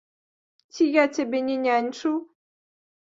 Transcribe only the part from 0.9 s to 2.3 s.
я цябе не няньчыў?